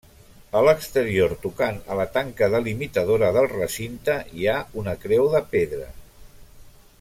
[0.59, 5.91] A l'exterior, tocant a la tanca delimitadora del recinte, hi ha una creu de pedra.